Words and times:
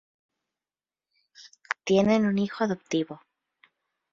Tienen 1.83 2.25
un 2.25 2.39
hijo 2.39 2.63
adoptivo. 2.63 3.21